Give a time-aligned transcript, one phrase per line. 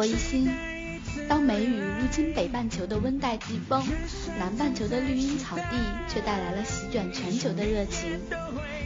[0.00, 0.50] 下，我是主播一心。
[1.28, 3.84] 当梅雨入侵北半球的温带季风，
[4.38, 5.76] 南半球的绿茵草地
[6.08, 8.18] 却带来了席卷全球的热情。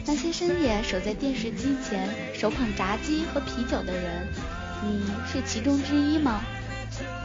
[0.06, 4.26] 那些深夜守在电视机前，手捧炸鸡和啤酒的人，
[4.82, 6.40] 你是其中之一吗？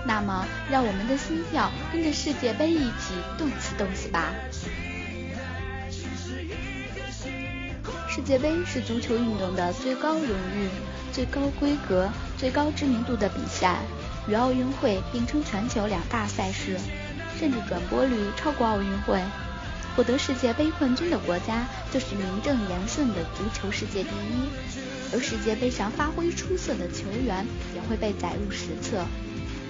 [0.05, 4.33] 那么，让我们的心跳跟着世界杯一起动次动次吧。
[8.07, 10.67] 世界杯是足球运动的最高荣誉、
[11.11, 13.79] 最高规格、最高知名度的比赛，
[14.25, 16.79] 与奥运会并称全球两大赛事，
[17.37, 19.21] 甚至转播率超过奥运会。
[19.93, 24.49] 获得世界杯冠军的国家就是名正言顺的足球世界第一，
[25.11, 29.05] 而世界杯上发挥出色的球员也会被载入史册，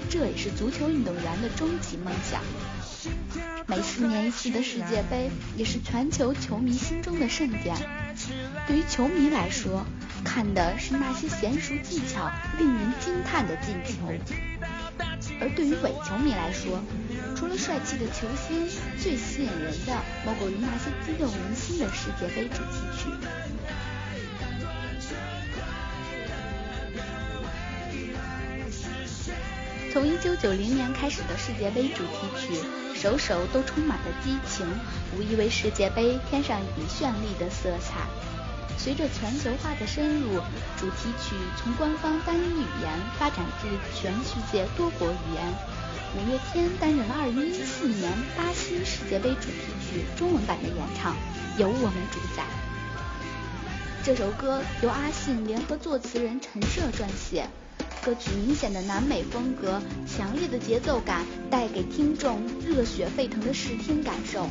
[0.07, 2.39] 这也是足球运动员的终极梦想。
[3.65, 7.75] 每四年一次的世界杯也是全球球迷心中的盛典。
[8.67, 9.83] 对于球迷来说，
[10.23, 13.93] 看的是那些娴熟技巧、令人惊叹的进球；
[15.41, 16.81] 而对于伪球迷来说，
[17.35, 23.09] 除了帅气的球星，最吸引人的莫过于那些激动人心的世界杯主题曲。
[29.91, 32.53] 从一九九零年开始的世界杯主题曲，
[32.93, 34.65] 首首都充满了激情，
[35.17, 38.05] 无疑为世界杯添上一笔绚丽的色彩。
[38.81, 40.39] 随着全球化的深入，
[40.79, 45.53] 主题曲从官方单一语言发展至全世界多国语言。
[46.15, 51.13] 五月天担任了二零一四年巴西世界杯主题曲中文版的演唱，
[51.57, 52.45] 由我们主宰。
[54.01, 57.49] 这首歌由阿信联合作词人陈设撰写。
[58.01, 64.47] 歌曲明显的南美风格，强烈的节奏感，带给听众热血沸腾的视听感受。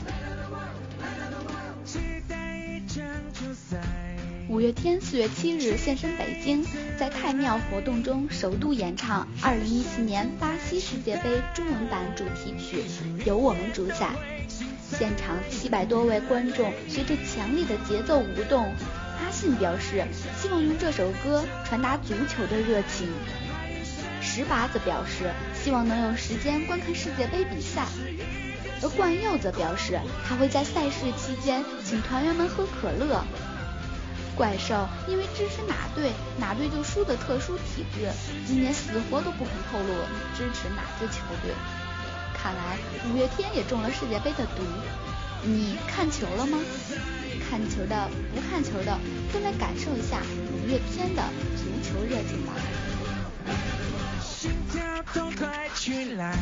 [4.58, 6.66] 五月天四月七日现身北京，
[6.98, 12.82] 在太庙活动中首度演唱二零一四年巴西世界杯中文版主题曲
[13.24, 13.94] 《由我们主宰》，
[14.98, 18.64] 现场七百多位观众随着强烈的节奏舞动。
[18.64, 20.04] 阿信表示，
[20.36, 23.08] 希望用这首歌传达足球的热情。
[24.20, 27.86] 石拔则表示，希望能有时间观看世界杯比赛。
[28.82, 33.24] 而冠佑则表示，他会在赛事期间请团员们喝可乐。
[34.38, 38.08] 怪兽因为支持哪队哪队就输的特殊体质
[38.46, 39.92] 今年死活都不肯透露
[40.36, 41.52] 支持哪支球队。
[42.32, 42.78] 看来
[43.10, 44.62] 五月天也中了世界杯的毒。
[45.42, 46.58] 你看球了吗？
[47.50, 48.96] 看球的不看球的
[49.32, 50.22] 都来感受一下
[50.52, 51.22] 五月天的
[51.56, 52.54] 足球热情吧。
[54.22, 54.80] 心跳
[55.12, 55.30] 都
[55.74, 56.36] 起来